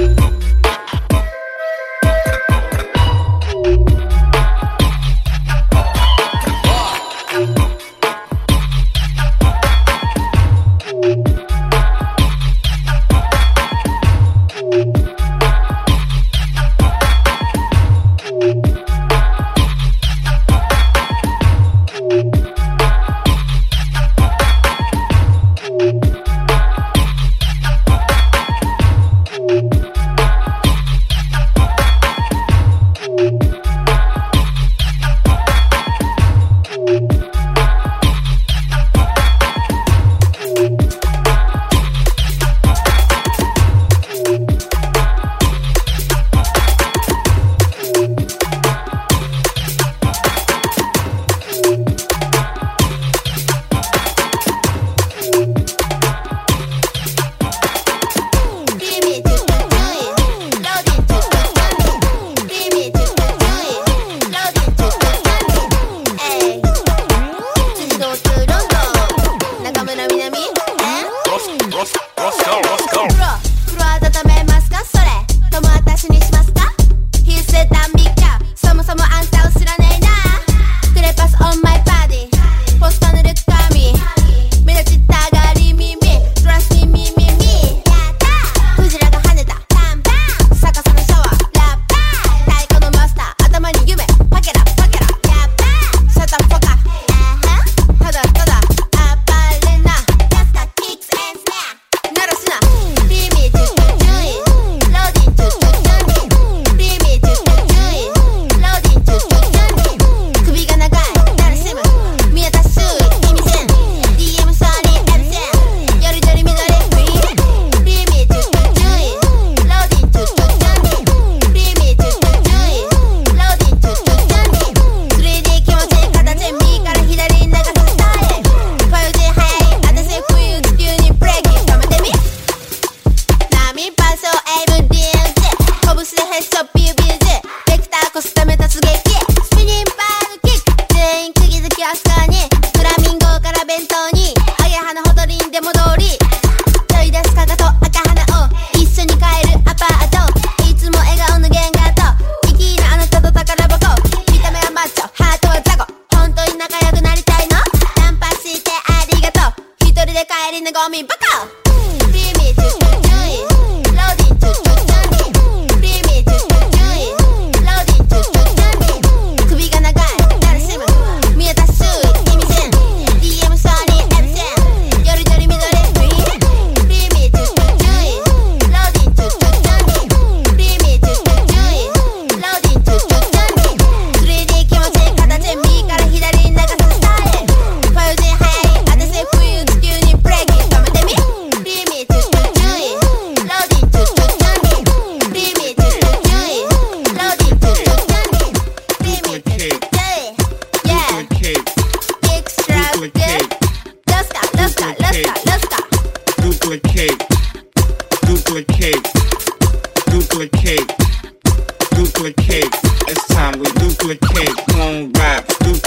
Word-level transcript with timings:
Boom. 0.00 0.39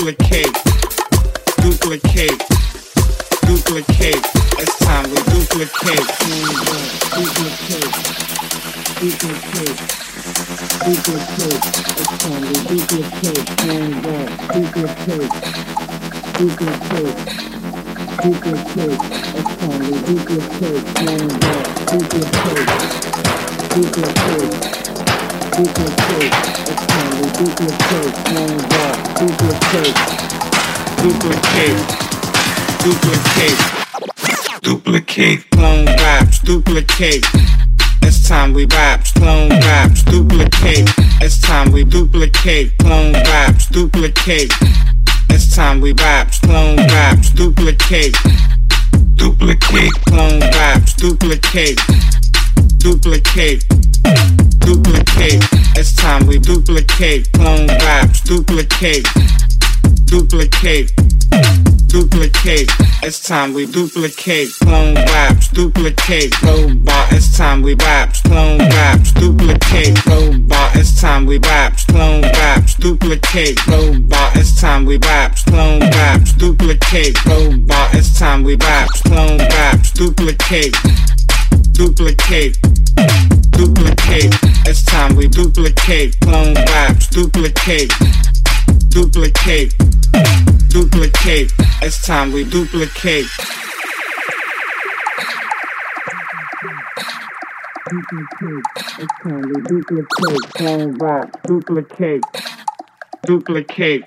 Duplicate, 0.04 0.52
duplicate, 1.62 2.44
duplicate. 3.48 4.26
It's 4.60 4.76
time 4.80 5.08
we 5.10 5.16
duplicate, 5.32 6.08
duplicate, 7.16 7.94
duplicate, 9.00 9.80
duplicate. 10.84 11.64
It's 11.96 12.12
time 12.20 12.44
we 12.44 12.52
duplicate, 12.68 13.48
duplicate, 14.52 15.32
duplicate. 16.36 17.16
Duplicate, 18.24 19.00
it's 19.36 19.56
time 19.56 19.80
we 19.80 19.96
duplicate, 20.04 20.84
duplicate, 21.88 22.68
duplicate, 23.72 24.52
duplicate, 25.56 26.34
it's 26.68 26.84
time 26.88 27.12
we 27.16 27.26
duplicate, 27.32 28.93
duplicate, 29.28 29.96
duplicate, 31.00 31.80
duplicate, 32.84 33.60
duplicate, 34.62 35.50
clone 35.52 35.86
raps, 35.86 36.40
duplicate. 36.40 37.26
It's 38.02 38.28
time 38.28 38.52
we 38.54 38.66
raps, 38.66 39.14
clone 39.14 39.50
raps, 39.50 40.04
duplicate. 40.04 40.90
It's 41.22 41.40
time 41.40 41.72
we 41.72 41.86
duplicate, 41.86 42.78
clone 42.80 43.14
raps, 43.14 43.68
duplicate. 43.70 44.52
It's 45.30 45.56
time 45.56 45.80
we 45.80 45.94
raps, 45.94 46.40
clone 46.40 46.76
raps, 46.76 47.30
duplicate. 47.30 48.18
Duplicate, 49.16 49.94
clone 50.06 50.42
raps, 50.42 50.96
duplicate. 50.96 51.80
Duplicate, 52.78 53.64
duplicate. 54.66 55.44
It's 55.76 55.96
time 55.96 56.26
we 56.28 56.40
duplicate, 56.40 57.32
clone 57.34 57.68
raps, 57.68 58.22
duplicate. 58.22 59.06
Duplicate, 60.06 60.92
duplicate. 61.88 62.70
It's 63.02 63.20
time 63.20 63.54
we 63.54 63.66
duplicate, 63.66 64.50
clone 64.62 64.96
raps, 64.96 65.50
duplicate. 65.50 66.42
Robot, 66.42 67.12
it's 67.12 67.36
time 67.36 67.62
we 67.62 67.74
raps, 67.76 68.22
clone 68.22 68.60
raps, 68.60 69.12
duplicate. 69.14 70.06
Robot, 70.06 70.76
it's 70.76 71.02
time 71.02 71.26
we 71.26 71.38
raps, 71.40 71.86
clone 71.86 72.22
raps, 72.22 72.76
duplicate. 72.76 73.66
Robot, 73.68 74.38
it's 74.38 74.62
time 74.62 74.86
we 74.86 74.98
raps, 74.98 75.44
clone 75.44 75.80
raps, 75.80 76.34
duplicate. 76.34 77.26
Robot, 77.26 77.96
it's 77.96 78.20
time 78.20 78.44
we 78.44 78.56
raps, 78.56 79.02
clone 79.02 79.40
raps, 79.40 79.92
duplicate. 79.92 80.76
Duplicate, 81.74 82.58
duplicate. 83.54 84.34
It's 84.66 84.84
time 84.84 85.16
we 85.16 85.28
duplicate, 85.28 86.20
clone 86.22 86.56
raps, 86.56 87.08
duplicate. 87.08 87.92
Duplicate, 88.90 89.74
duplicate. 90.70 91.52
It's 91.82 92.06
time 92.06 92.32
we 92.32 92.44
duplicate. 92.44 93.26
Duplicate. 97.90 98.64
It's 99.00 99.14
time 99.22 99.42
we 99.42 99.62
duplicate. 99.64 100.42
Clone 100.56 100.94
rap. 100.96 101.44
Duplicate. 101.48 102.24
Duplicate. 103.26 104.04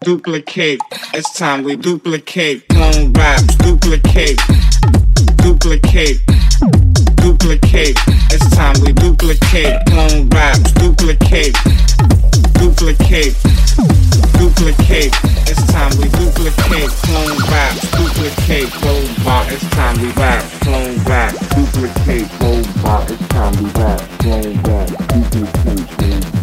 Duplicate. 0.00 0.80
It's 1.14 1.38
time 1.38 1.62
we 1.62 1.76
duplicate. 1.76 2.68
Clone 2.68 3.12
raps. 3.12 3.56
Duplicate. 3.56 4.38
Duplicate. 5.36 6.20
Duplicate. 7.22 7.96
It's 8.34 8.50
time 8.50 8.74
we 8.82 8.92
duplicate. 8.92 9.78
Clone 9.86 10.28
raps. 10.30 10.72
Duplicate. 10.72 11.54
Duplicate. 12.58 13.36
Duplicate. 14.38 15.14
It's 15.46 15.64
time 15.70 15.92
we 15.98 16.08
duplicate. 16.18 16.90
Clone 17.06 17.38
raps. 17.46 17.80
Duplicate. 17.92 18.74
Robot. 18.82 19.52
It's 19.52 19.68
time 19.70 20.02
we 20.02 20.10
rap. 20.12 20.42
Clone 20.62 20.98
rap. 21.04 21.32
Duplicate. 21.54 22.26
Robot. 22.40 23.08
It's 23.08 23.28
time 23.28 23.54
we 23.62 23.70
rap. 23.70 24.00
Clone 24.18 24.60
rap. 24.62 24.88
Duplicate. 25.30 26.41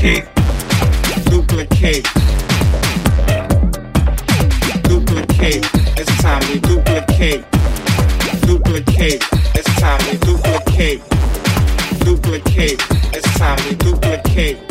Duplicate. 0.00 0.24
Duplicate. 4.84 5.66
It's 5.98 6.22
time 6.22 6.40
we 6.48 6.58
duplicate. 6.58 7.44
Duplicate. 8.40 9.22
It's 9.54 9.74
time 9.78 10.00
we 10.06 10.16
duplicate. 10.16 11.02
Duplicate. 12.00 12.80
It's 13.12 13.38
time 13.38 13.58
we. 13.68 13.74
Duplicate. 13.74 14.69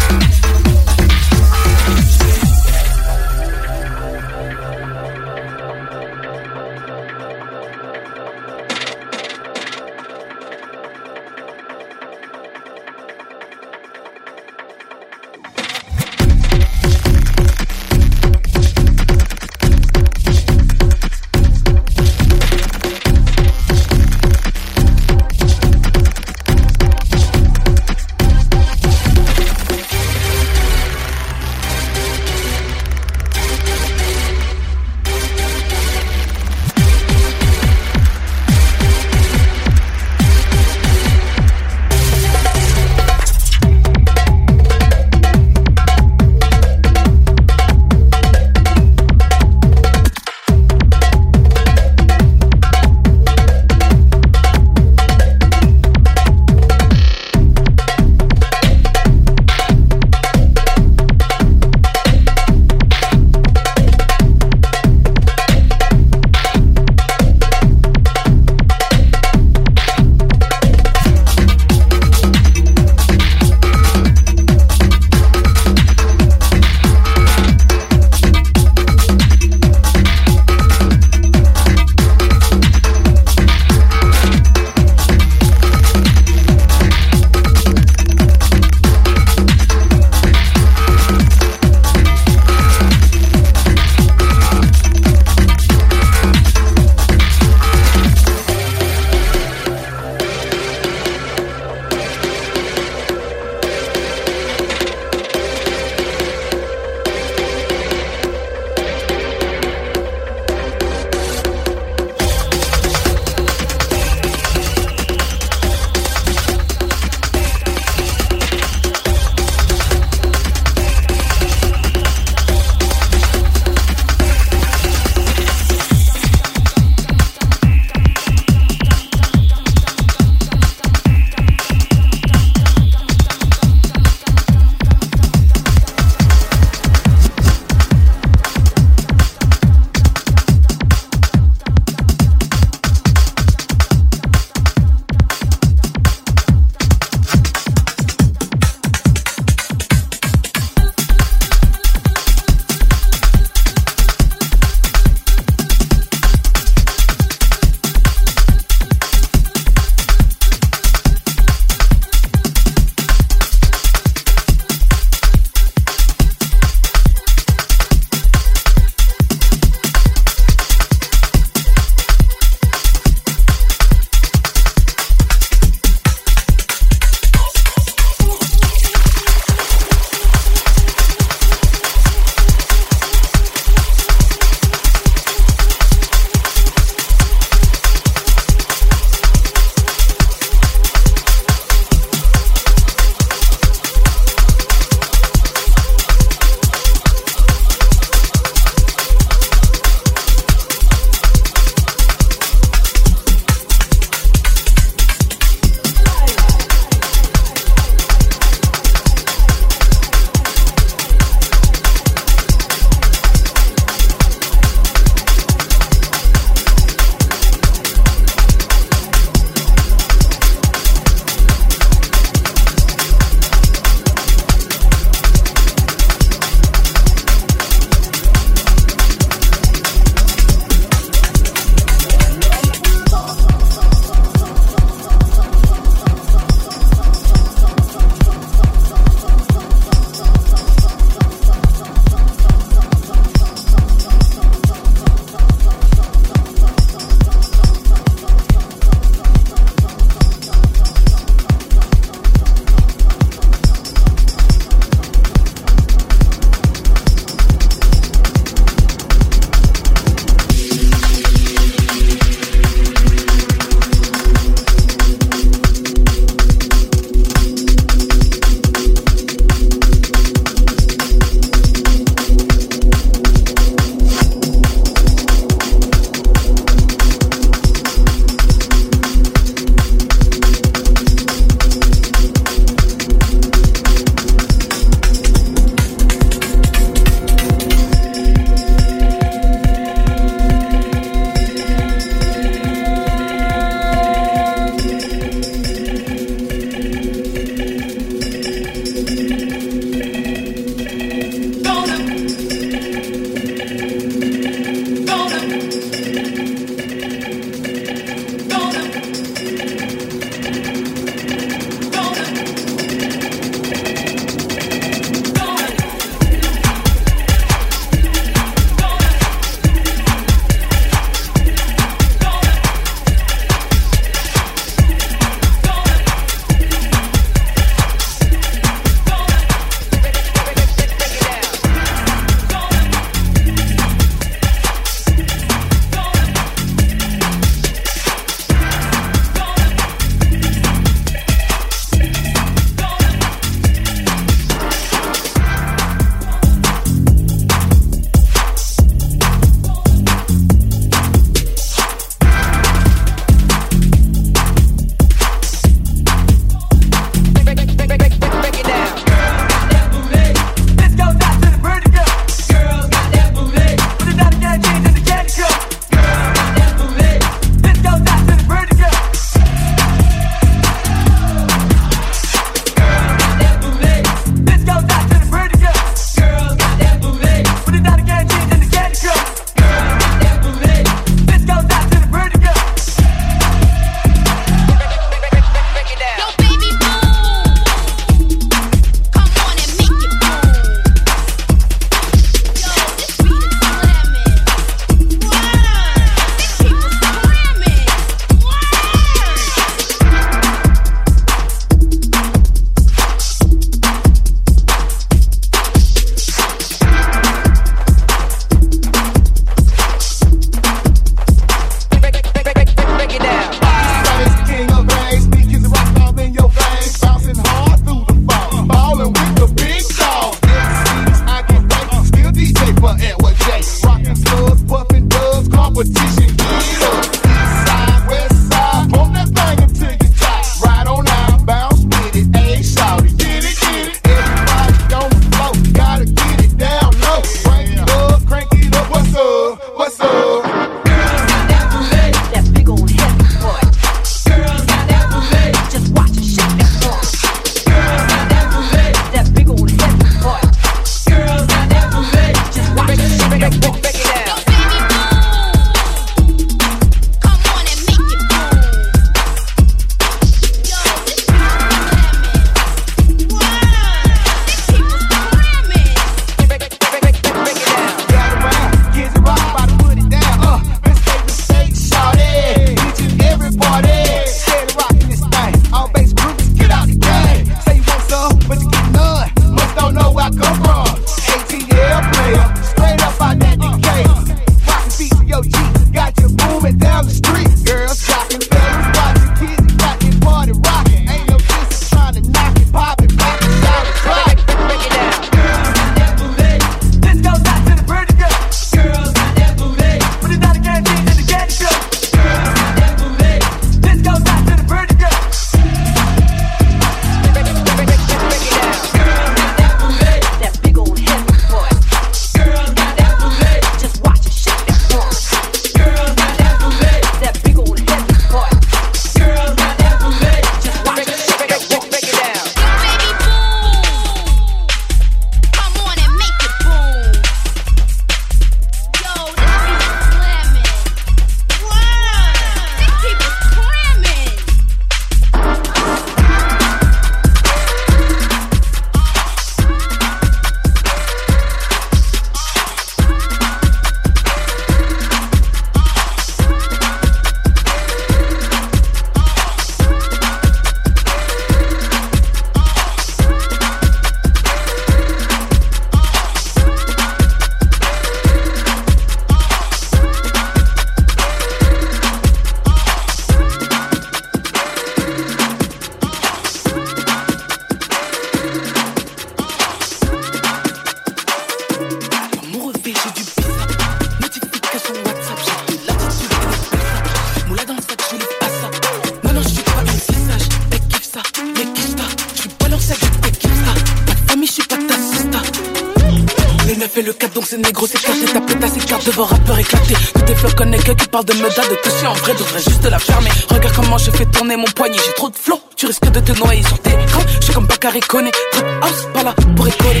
Parle 591.12 591.26
de 591.26 591.34
meda, 591.34 591.62
de 591.68 591.76
toucher 591.82 592.06
en 592.06 592.14
vrai, 592.14 592.32
devrait 592.32 592.62
juste 592.62 592.84
la 592.84 592.98
fermer. 592.98 593.30
Regarde 593.50 593.74
comment 593.76 593.98
je 593.98 594.10
fais 594.10 594.24
tourner 594.26 594.56
mon 594.56 594.64
poignet, 594.64 594.96
j'ai 595.04 595.12
trop 595.12 595.28
de 595.28 595.36
flow. 595.36 595.60
Tu 595.76 595.86
risques 595.86 596.10
de 596.10 596.20
te 596.20 596.32
noyer 596.38 596.62
sur 596.62 596.78
tes 596.80 596.90
crans. 596.90 597.20
Je 597.38 597.44
suis 597.44 597.54
comme 597.54 597.66
Bakary 597.66 598.00
Koné, 598.00 598.30
trap 598.52 598.66
house, 598.82 599.08
pas 599.12 599.22
là 599.22 599.34
pour 599.54 599.68
écoller. 599.68 600.00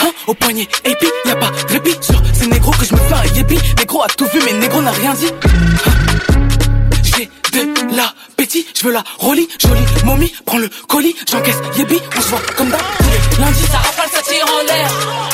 Hein, 0.00 0.10
au 0.26 0.34
poignet, 0.34 0.66
et 0.84 0.94
puis 0.94 1.08
y 1.26 1.30
a 1.30 1.36
pas 1.36 1.50
de 1.50 1.72
répit 1.72 1.96
sur 2.00 2.20
ces 2.32 2.46
négros 2.46 2.72
que 2.72 2.84
je 2.86 2.94
me 2.94 2.98
fais 2.98 3.14
un 3.14 3.34
yépi. 3.36 3.58
Négro 3.78 4.02
a 4.02 4.08
tout 4.08 4.26
vu, 4.32 4.40
mais 4.44 4.54
négro 4.54 4.80
n'a 4.80 4.92
rien 4.92 5.12
dit. 5.14 5.28
Hein, 5.86 5.90
j'ai 7.02 7.30
de 7.52 7.96
l'appétit, 7.96 8.66
je 8.74 8.86
veux 8.86 8.92
la 8.92 9.04
rollie, 9.18 9.48
jolie 9.58 10.04
momie, 10.04 10.32
prends 10.46 10.58
le 10.58 10.70
colis, 10.88 11.14
j'encaisse 11.30 11.58
yébi, 11.76 12.00
on 12.16 12.20
se 12.22 12.28
voit 12.28 12.40
comme 12.56 12.70
d'hab 12.70 12.80
lundis. 13.38 13.66
Ça 13.70 13.78
rafale, 13.78 14.10
ça 14.12 14.22
tire 14.22 14.46
en 14.46 14.66
l'air. 14.66 15.27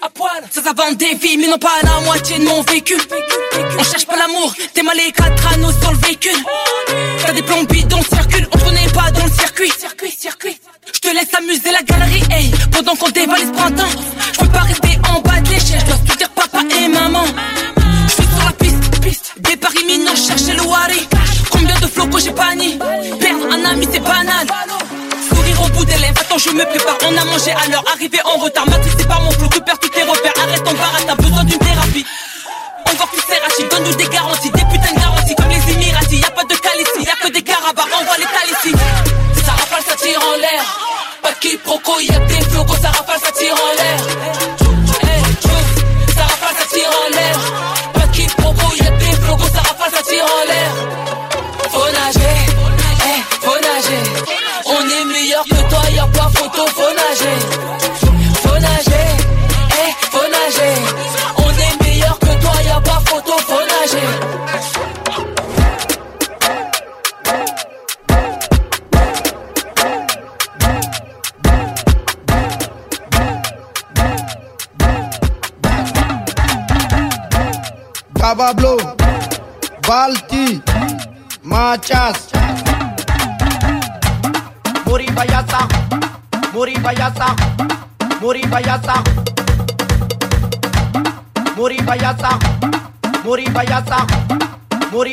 À 0.00 0.08
poil, 0.10 0.42
ça 0.50 0.60
vend 0.60 0.92
des 0.92 1.14
vies, 1.14 1.36
mais 1.36 1.48
non 1.48 1.58
pas 1.58 1.70
la 1.82 2.00
moitié 2.00 2.38
de 2.38 2.44
mon 2.44 2.62
vécu. 2.62 2.96
On 3.78 3.82
cherche 3.82 4.06
pas 4.06 4.16
l'amour, 4.16 4.54
t'es 4.74 4.82
mal 4.82 4.96
les 4.96 5.12
quatre 5.12 5.52
anneaux 5.52 5.72
sur 5.72 5.90
le 5.90 5.98
véhicule. 5.98 6.38
T'as 7.24 7.32
des 7.32 7.42
plombs 7.42 7.64
bidons, 7.64 8.02
circule, 8.02 8.48
on 8.52 8.58
connaît 8.58 8.88
pas 8.88 9.10
dans 9.10 9.24
le 9.24 9.30
circuit. 9.30 9.72
Circuit, 9.78 10.10
circuit. 10.10 10.60
Je 10.92 11.00
te 11.00 11.08
laisse 11.08 11.34
amuser 11.34 11.70
la 11.70 11.82
galerie, 11.82 12.22
hey, 12.30 12.52
pendant 12.70 12.94
qu'on 12.96 13.10
dévalise 13.10 13.50
printemps. 13.52 13.90
Je 14.32 14.38
peux 14.38 14.48
pas 14.48 14.60
rester 14.60 14.98
en 15.08 15.20
bas 15.20 15.40
de 15.40 15.50
l'échelle, 15.50 15.80
je 15.80 16.06
dois 16.06 16.16
dire 16.16 16.30
papa 16.30 16.60
et 16.60 16.88
maman. 16.88 17.24
Je 18.06 18.12
suis 18.12 18.22
sur 18.22 18.44
la 18.44 18.52
piste, 18.52 19.00
piste, 19.02 19.32
départ 19.38 19.74
imminent, 19.82 20.14
chercher 20.14 20.54
le 20.54 20.62
wari. 20.62 21.08
Combien 21.50 21.78
de 21.80 21.86
flocos 21.86 22.18
j'ai 22.20 22.30
banni? 22.30 22.78
Perdre 23.20 23.52
un 23.52 23.64
ami 23.64 23.86
c'est 23.92 24.00
banal. 24.00 24.46
Au 25.62 25.68
bout 25.68 25.84
des 25.84 25.98
lèvres, 25.98 26.20
attends 26.20 26.38
je 26.38 26.50
me 26.50 26.64
prépare. 26.64 26.98
On 27.08 27.16
a 27.16 27.24
mangé 27.24 27.50
à 27.52 27.68
l'heure, 27.70 27.84
arrivé 27.92 28.18
en 28.24 28.38
retard. 28.38 28.66
Matrixé 28.68 29.04
par 29.06 29.20
mon 29.22 29.30
flou, 29.32 29.48
tu 29.48 29.60
perds 29.60 29.78
tous 29.78 29.88
tes 29.88 30.02
repères. 30.02 30.32
Arrête 30.42 30.64
ton 30.64 30.72
bar, 30.72 30.92
t'as 31.06 31.14
besoin 31.14 31.44
d'une 31.44 31.58
thérapie. 31.58 32.06
Encore 32.92 33.08
plus 33.08 33.22
Serrachi, 33.22 33.64
donne-nous 33.70 33.94
des 33.94 34.08
garanties. 34.08 34.50
Des 34.50 34.64
putains 34.64 34.94
de 34.94 35.00
garanties. 35.00 35.34
Comme 35.36 35.48
les 35.48 35.72
Émiratis. 35.72 36.20
Y'a 36.20 36.30
pas 36.30 36.44
de 36.44 36.54
calici, 36.54 37.02
y'a 37.06 37.16
que 37.16 37.32
des 37.32 37.42
carabas. 37.42 37.86
Envoie 37.98 38.16
les 38.18 38.24
talicis 38.24 38.76
Ça 39.44 39.52
rafale, 39.52 39.84
ça 39.88 39.96
tire 39.96 40.20
en 40.20 40.36
l'air. 40.36 40.64
Pas 41.22 41.32
de 41.32 41.38
quiproquo, 41.38 42.00
y'a 42.00 42.18
des 42.18 42.40
flocos. 42.50 42.76
Ça 42.82 42.90
rafale, 42.90 43.20
ça 43.20 43.32
tire 43.32 43.54
en 43.54 43.76
l'air 43.76 44.41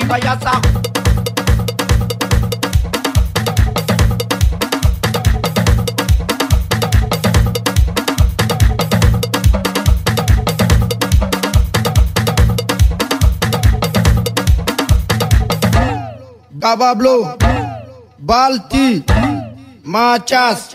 Bayasa. 0.10 0.53
Gabablo, 16.60 17.38
Balti, 18.20 19.03
Machas. 19.84 20.74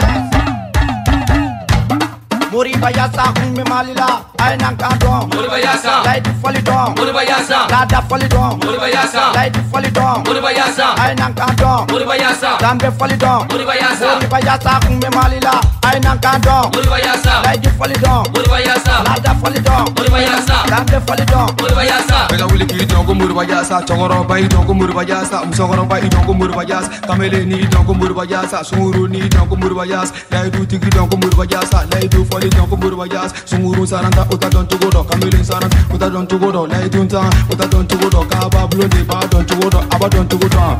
Muribayasa 2.59 3.34
Humimalila, 3.34 4.24
Ainankadon, 4.38 5.26
Muribayasa, 5.34 6.05
Light 6.07 6.22
Folidon, 6.40 6.94
Muribayasa, 6.94 7.66
Lada 7.68 8.00
Folidon, 8.09 8.61
Muribayasa, 8.62 9.34
Light 9.34 9.57
Folidon, 9.72 10.22
Muribayasa, 10.24 10.94
Ainankadon, 10.94 11.86
Muribayasa, 11.90 12.57
Dambe 12.62 12.92
Folidon, 12.96 13.48
Muribayasa, 13.50 14.07
Muribayasa 14.14 14.70
Humimalila, 14.86 15.61
Ainankadon, 15.82 16.70
Muribayasa, 16.70 17.42
Light 17.42 17.66
Folidon, 17.76 18.22
Muribayasa, 18.32 19.02
Lada 19.02 19.34
Folidon, 19.34 19.84
Muribayasa, 19.96 20.55
Dambe 20.70 21.00
Folidon, 21.07 21.46
Muribayasa, 21.59 22.28
Mega 22.30 22.46
Willy 22.46 22.66
Kidon, 22.66 23.18
Muribayasa, 23.18 23.82
Chongoro 23.84 24.22
Bay, 24.28 24.42
Muribayasa, 24.46 25.42
Musogoro 25.44 25.88
Bay, 25.88 26.02
Muribayasa, 26.02 26.88
Kamele 27.02 27.44
Nidon, 27.44 27.82
Muribayasa, 27.98 28.62
Suru 28.64 29.09
Nidon, 29.09 29.48
Muribayasa, 29.59 30.14
Laidu 30.30 30.64
Tiki 30.66 30.88
Don, 30.90 31.09
Muribayasa, 31.11 31.82
Laidu 31.90 32.24
Folidon, 32.30 32.43
don 32.49 32.66
dɔn 32.66 32.68
ko 32.68 32.76
Moriba 32.76 33.07
Yasa 33.07 33.34
sunguru 33.47 33.86
saranta 33.86 34.26
o 34.30 34.36
ta 34.36 34.49
dɔn 34.49 34.66
cogo 34.68 34.88
dɔn 34.90 35.07
kamalen 35.07 35.45
saranta 35.45 35.76
o 35.92 35.97
ta 35.97 36.09
dɔn 36.09 36.26
cogo 36.28 36.53
dɔn 36.53 36.68
layidun 36.70 37.09
tan 37.09 37.30
o 37.51 37.55
ta 37.55 37.64
dɔn 37.64 37.86
cogo 37.88 38.09
dɔn 38.11 38.28
kaba 38.28 38.66
bulon 38.66 38.88
de 38.88 39.03
b'a 39.05 39.20
dɔn 39.30 39.45
cogo 39.49 39.68
dɔn 39.70 39.84
a 39.90 39.99
b'a 39.99 40.09
dɔn 40.09 40.28
cogo 40.28 40.49
dɔn 40.49 40.78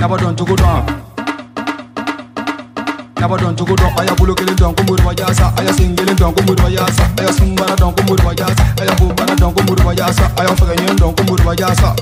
n'a 0.00 0.08
b'a 0.08 0.16
dɔn 0.16 0.36
cogo 0.36 0.54
dɔn 0.56 0.84
n'a 3.20 3.28
b'a 3.28 3.36
dɔn 3.38 3.56
cogo 3.56 3.74
dɔn 3.76 3.90
a 3.98 4.04
y'a 4.04 4.14
kelen 4.14 4.56
dɔn 4.56 4.74
ko 4.76 4.82
Moriba 4.82 5.12
Yasa 5.18 5.52
a 5.56 5.62
y'a 5.62 5.72
sen 5.72 5.94
kelen 5.96 6.16
dɔn 6.16 6.34
ko 6.34 6.42
Moriba 6.42 6.70
Yasa 6.70 7.04
a 7.18 7.22
y'a 7.22 7.32
sunbara 7.32 7.74
dɔn 7.76 7.94
ko 7.96 8.02
Moriba 8.08 8.32
Yasa 8.34 8.64
a 8.80 8.84
y'a 8.84 8.94
bobara 8.94 9.34
dɔn 9.36 9.54
ko 9.54 9.62
Moriba 9.62 9.94
Yasa 9.94 10.24
a 10.36 10.42
y'a 10.42 10.54
fɛgɛɲɛ 10.54 10.96
dɔn 10.96 11.16
ko 11.16 11.22
Moriba 11.24 11.54
Yasa 11.54 11.94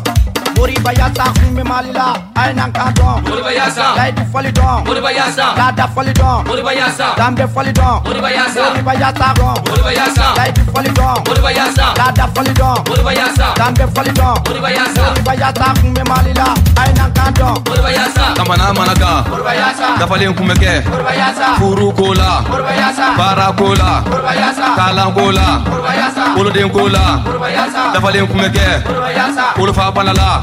Mori 0.59 0.75
bayasa 0.83 1.25
umbe 1.49 1.63
malila 1.65 2.19
aina 2.35 2.69
kadon 2.69 3.23
Mori 3.29 3.43
bayasa 3.43 3.95
Lady 3.97 4.23
Folidon 4.33 4.85
Mori 4.85 5.01
bayasa 5.01 5.55
Dada 5.57 5.87
Folidon 5.95 6.45
Mori 6.47 6.63
bayasa 6.63 7.15
Dambe 7.17 7.47
Folidon 7.55 8.03
Mori 8.05 8.21
bayasa 8.21 8.63
Mori 8.71 8.83
bayasa 8.83 9.35
Ron 9.39 9.55
Mori 9.69 9.83
bayasa 9.87 10.25
Lady 10.37 10.61
Folidon 10.73 11.15
Mori 11.27 11.41
bayasa 11.47 11.95
Dada 11.95 12.27
Folidon 12.35 12.75
Mori 12.89 13.03
bayasa 13.07 13.47
Dambe 13.55 13.87
Folidon 13.95 14.35
Mori 14.47 14.61
bayasa 14.61 15.03
Mori 15.09 15.23
bayasa 15.23 15.67
umbe 15.85 16.03
malila 16.05 16.47
aina 16.83 17.07
kadon 17.15 17.55
Mori 17.69 17.81
bayasa 17.83 18.35
Kamana 18.37 18.75
manaka 18.75 19.25
Mori 19.31 19.43
bayasa 19.43 19.87
Dafalin 20.01 20.35
kumeke 20.35 20.83
Mori 20.91 21.05
bayasa 21.05 21.47
Furu 21.59 21.93
kola 21.93 22.43
Mori 22.51 22.63
bayasa 22.63 23.15
Bara 23.17 23.53
kola 23.53 24.03
Mori 24.11 24.23
bayasa 24.27 24.67
Kalan 24.77 25.15
kola 25.15 25.47
Mori 25.71 25.83
bayasa 25.87 26.23
Boloden 26.35 26.71
kola 26.71 27.23
Mori 27.25 27.39
bayasa 27.39 27.93
Dafalin 27.95 28.27
kumeke 28.27 28.67
Mori 28.87 29.01
bayasa 29.01 29.45
Kolofa 29.55 29.93
panala 29.93 30.43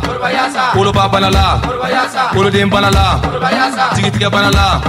Koloba 0.74 1.08
balala, 1.10 1.60
koloden 2.34 2.70
balala, 2.70 3.20
jigitigɛ 3.95 4.30
balala, 4.30 4.82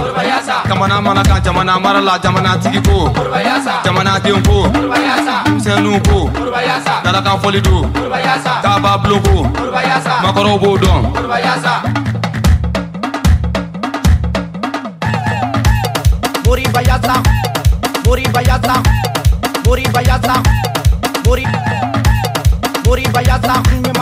jamana 0.67 1.01
mana 1.01 1.23
kan 1.23 1.41
jamana 1.43 1.79
mara 1.81 2.01
la 2.01 2.17
jamana 2.19 2.57
tigi 2.61 2.81
ko, 2.87 3.09
jamana 3.83 4.19
den 4.23 4.41
ko, 4.43 4.67
misɛnninw 5.55 5.99
ko, 6.07 6.29
dalakan 7.03 7.37
fɔli 7.41 7.61
do, 7.61 7.77
k'a 8.63 8.79
b'a 8.83 8.97
bulon 9.01 9.21
ko, 9.25 9.37
makɔrɔw 10.23 10.57
b'o 10.61 10.77
dɔn. 10.83 11.01
Mori 16.45 16.63
Bayasa, 16.73 17.15
Mori 18.05 18.23
Bayasa, 18.35 18.75
Mori 19.65 19.83
Bayasa, 19.83 20.35
Mori 21.25 21.45
Mori 22.85 23.03
Bayasa. 23.13 23.96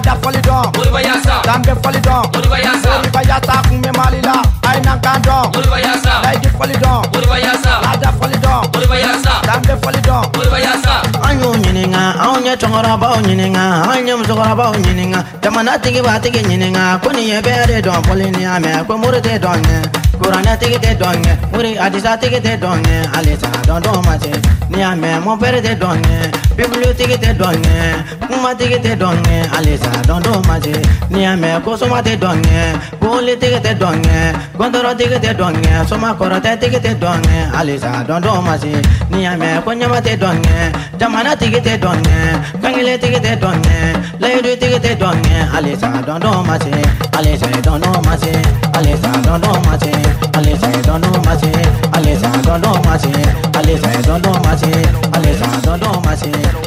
da 0.00 0.14
fɔli 0.22 0.40
don, 0.42 0.62
moriba 0.74 1.00
yaasa. 1.02 1.42
dan 1.44 1.62
don, 1.62 1.76
fɔli 1.82 2.00
dɔn. 2.00 2.22
moriba 2.32 2.56
malila, 2.64 2.90
moriba 2.96 3.22
yaasa 3.22 3.54
kun 3.68 3.82
bɛ 3.82 3.90
mali 3.96 4.20
la. 4.22 4.32
don, 4.32 4.74
ye 4.74 4.80
nan 4.80 5.00
kan 5.00 5.20
don, 5.22 5.42
moriba 5.52 5.78
yaasa. 5.84 6.12
layidu 6.24 6.50
don, 6.50 6.68
dɔn. 6.84 7.02
moriba 7.12 7.36
nininga, 7.44 7.72
laada 7.84 8.10
chongora, 8.20 8.38
dɔn. 8.46 8.62
nininga. 8.72 9.34
Anye 9.46 9.46
dan 9.46 9.60
bɛ 9.66 9.74
nininga. 9.82 10.06
Tama 10.06 10.30
moriba 10.34 10.58
yaasa. 10.58 10.86
an 11.28 11.40
y'o 11.40 11.52
ɲininka 11.52 12.02
anw 12.22 12.44
ye 12.46 12.52
cɛkɔrɔbaw 12.56 13.14
ɲininka 13.26 13.64
anw 13.90 14.06
ye 14.06 14.14
musokɔrɔbaw 14.14 14.72
ɲininka 14.84 15.20
jamana 15.42 15.78
tigi 15.82 16.00
b'a 16.00 16.20
tigi 16.20 16.40
ɲininka 16.42 17.00
ko 17.02 17.10
nin 17.12 17.26
ye 17.28 17.40
bɛɛ 17.40 17.66
de 17.66 17.76
dɔn 17.86 18.02
fɔli 18.06 18.30
ni 18.36 18.42
y'a 18.42 18.58
mɛn 18.60 18.86
ko 18.86 18.96
mori 18.96 19.20
tɛ 19.20 19.38
dɔn 19.38 19.60
tigi 20.60 20.78
tɛ 20.78 20.96
dɔn 20.98 21.26
ye 21.26 21.32
mori 21.52 21.74
hadisa 21.76 22.16
tigi 22.20 22.40
tɛ 22.40 22.58
dɔn 22.58 22.86
ye 22.86 22.96
halisa 23.12 23.48
dɔn 23.66 23.80
dɔn 23.82 24.04
ma 24.04 24.16
ni 24.70 24.78
y'a 24.78 24.90
mɛn 24.94 25.22
mɔpɛri 25.24 25.60
tɛ 25.62 25.72
dɔn 25.78 25.98
ye. 26.08 26.45
Bibiliyotigi 26.56 27.16
tɛ 27.22 27.30
dɔn 27.40 27.54
ɲɛ 27.64 27.78
kumatigi 28.28 28.78
tɛ 28.84 28.92
dɔn 29.00 29.16
ɲɛ 29.24 29.36
halisa 29.52 29.90
dɔn 30.08 30.20
dɔn 30.24 30.46
ma 30.48 30.56
se 30.64 30.72
ni 31.10 31.22
y'a 31.22 31.36
mɛn 31.36 31.62
ko 31.64 31.76
soma 31.76 32.00
tɛ 32.00 32.16
dɔn 32.22 32.36
ɲɛ 32.42 32.62
bolitigi 33.00 33.58
tɛ 33.64 33.72
dɔn 33.80 33.96
ɲɛ 34.04 34.18
gɔntɔrɔtigi 34.58 35.18
tɛ 35.24 35.30
dɔn 35.40 35.54
ɲɛ 35.62 35.86
soma 35.88 36.08
kɔrɔtɛtigi 36.18 36.78
tɛ 36.84 36.92
dɔn 37.02 37.18
ɲɛ 37.26 37.38
halisa 37.54 37.90
dɔn 38.08 38.20
dɔn 38.24 38.44
ma 38.46 38.56
se 38.56 38.72
ni 39.10 39.22
y'a 39.24 39.36
mɛn 39.36 39.62
ko 39.64 39.70
ɲama 39.70 39.98
tɛ 40.00 40.12
dɔn 40.22 40.36
ɲɛ 40.44 40.58
jamana 40.98 41.36
tigi 41.36 41.60
tɛ 41.66 41.72
dɔn 41.82 41.98
ɲɛ 42.06 42.20
kangeletigi 42.62 43.18
tɛ 43.24 43.32
dɔn 43.42 43.56
ɲɛ 43.64 43.78
layidutigi 44.20 44.78
tɛ 44.84 44.92
dɔn 45.00 45.16
ɲɛ 45.24 45.38
halisa 45.52 45.88
dɔn 46.06 46.18
dɔn 46.24 46.46
ma 46.46 46.56
se 46.58 46.72
halisa 47.14 47.46
dɔn 47.66 47.78
dɔn 47.82 48.04
ma 48.06 48.14
se 48.16 48.32
halisa 48.74 49.10
dɔn 49.26 49.38
dɔn 49.44 49.56
ma 49.66 49.74
se 49.82 50.25
alẹ́sàn 50.36 50.72
ìdánná 50.80 51.08
máa 51.26 51.36
ṣe 51.40 51.50
alẹ́sàn 51.96 53.92
ìdánná 54.00 54.30
máa 54.44 54.56
ṣe 54.60 54.70
alẹ́sàn 55.16 55.52
ìdánná 55.58 55.90
máa 56.04 56.16
ṣe. 56.20 56.65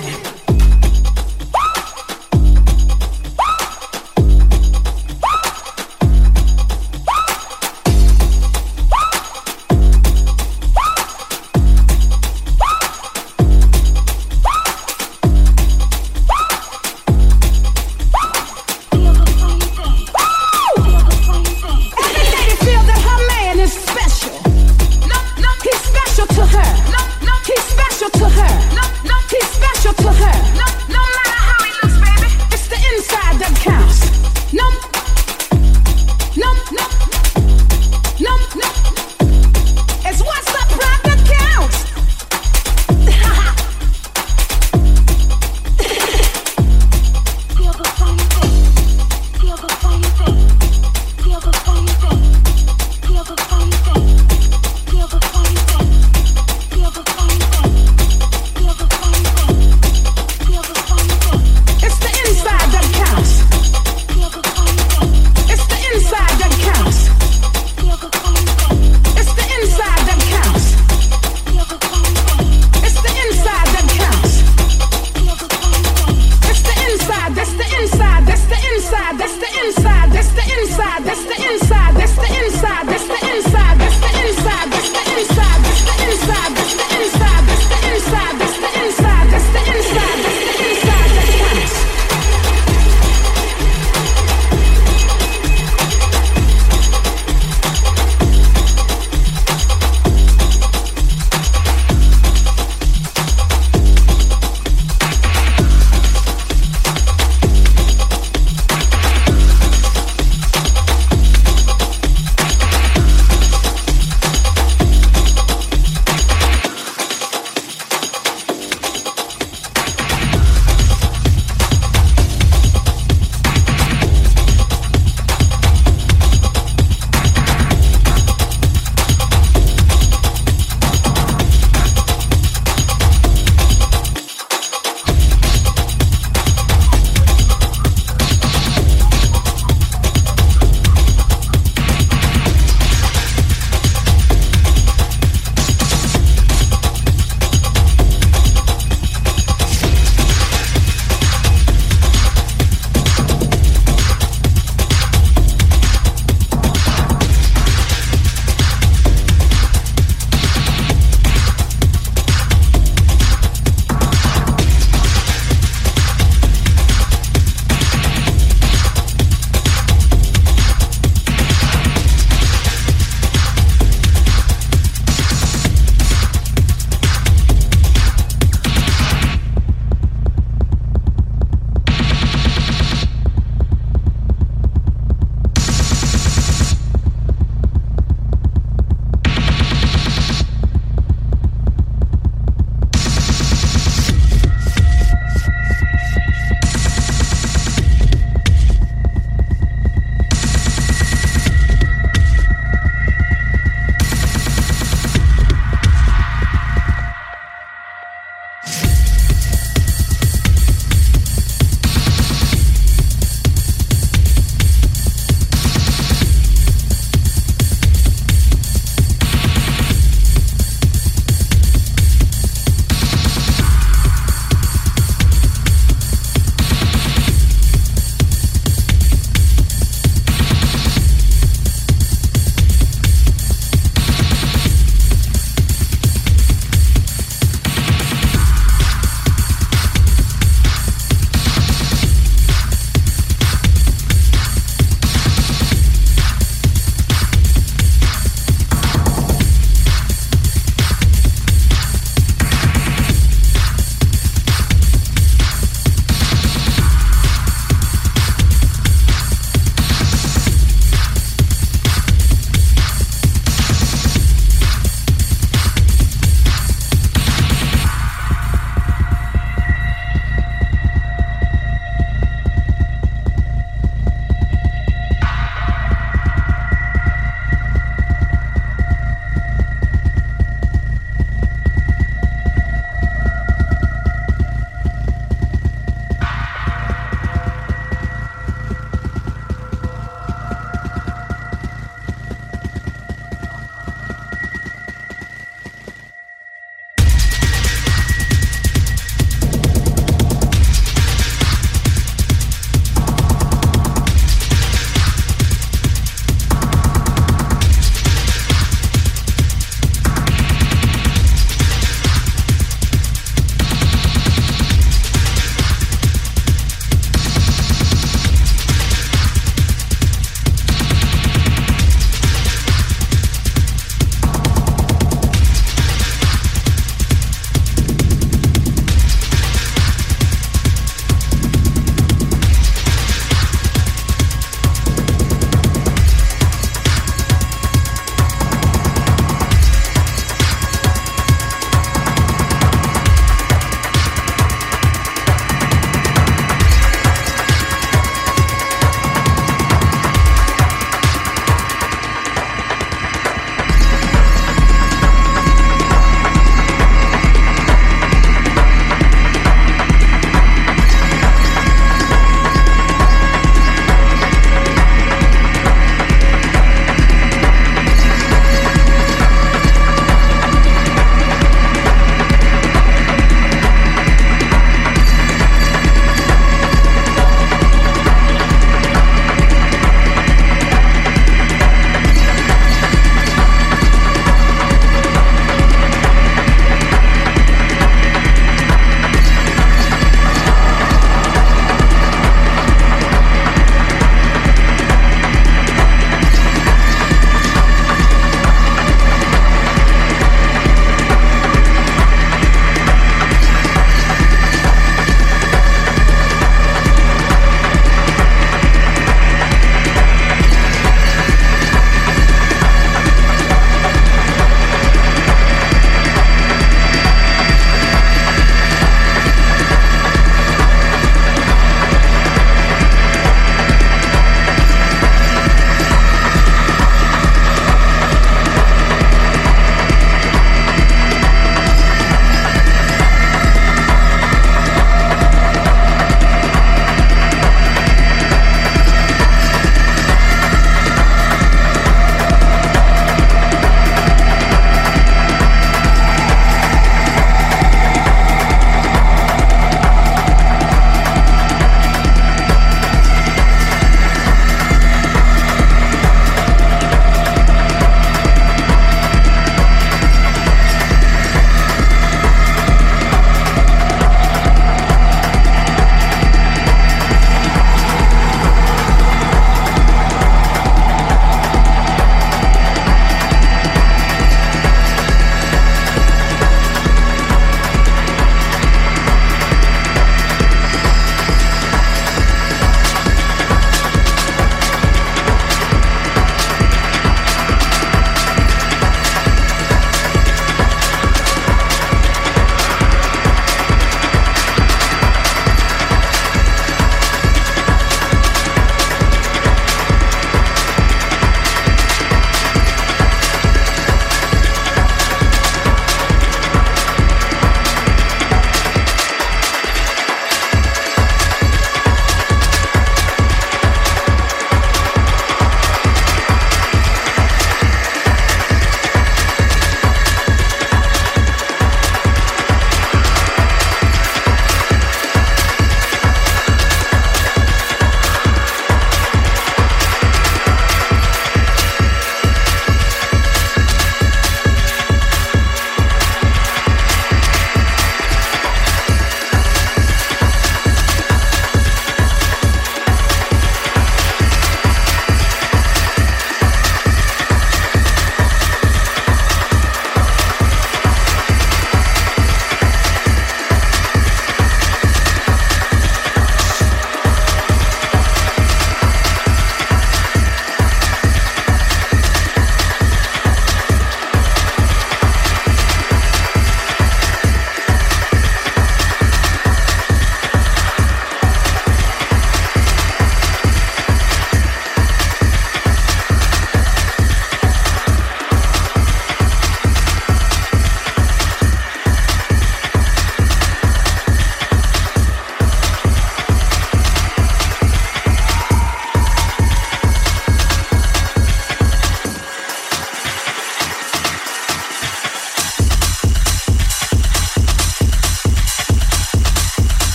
Goya. 0.00 0.27